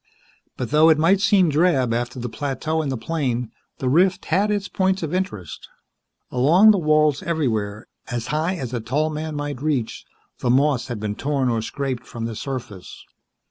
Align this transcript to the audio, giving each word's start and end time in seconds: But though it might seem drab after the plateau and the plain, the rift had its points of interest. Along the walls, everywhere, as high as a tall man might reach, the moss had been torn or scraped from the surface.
But 0.57 0.71
though 0.71 0.89
it 0.89 0.97
might 0.97 1.21
seem 1.21 1.49
drab 1.51 1.93
after 1.93 2.17
the 2.17 2.27
plateau 2.27 2.81
and 2.81 2.91
the 2.91 2.97
plain, 2.97 3.51
the 3.77 3.87
rift 3.87 4.25
had 4.25 4.49
its 4.49 4.67
points 4.67 5.03
of 5.03 5.13
interest. 5.13 5.69
Along 6.31 6.71
the 6.71 6.79
walls, 6.79 7.21
everywhere, 7.21 7.87
as 8.07 8.25
high 8.33 8.55
as 8.55 8.73
a 8.73 8.79
tall 8.79 9.11
man 9.11 9.35
might 9.35 9.61
reach, 9.61 10.03
the 10.39 10.49
moss 10.49 10.87
had 10.87 10.99
been 10.99 11.13
torn 11.13 11.49
or 11.49 11.61
scraped 11.61 12.07
from 12.07 12.25
the 12.25 12.35
surface. 12.35 13.05